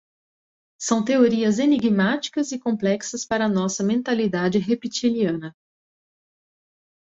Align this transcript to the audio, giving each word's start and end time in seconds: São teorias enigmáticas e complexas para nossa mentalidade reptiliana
São 0.79 1.05
teorias 1.05 1.59
enigmáticas 1.59 2.51
e 2.51 2.57
complexas 2.57 3.23
para 3.23 3.47
nossa 3.47 3.83
mentalidade 3.83 4.57
reptiliana 4.57 5.55